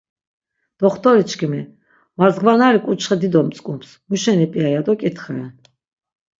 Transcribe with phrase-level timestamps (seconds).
[0.79, 1.61] Doxtoriçkimi,
[2.17, 5.53] mardzgvanari k̆uçxe dido mtzkups, muşeni p̆ia ya do k̆itxeren.